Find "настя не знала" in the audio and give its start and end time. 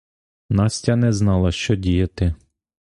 0.49-1.51